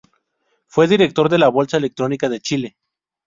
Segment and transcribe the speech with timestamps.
[0.65, 2.75] Fue Director de la Bolsa Electrónica de Chile.